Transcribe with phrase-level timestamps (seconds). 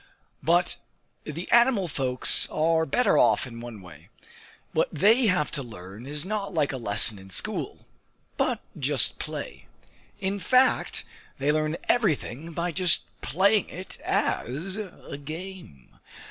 [0.41, 0.77] But
[1.25, 4.09] the animal folks are better off in one way:
[4.73, 7.85] what they have to learn is not like a lesson in school,
[8.35, 9.67] but just play.
[10.19, 11.03] In fact
[11.37, 15.99] they learn everything by just playing it as a game!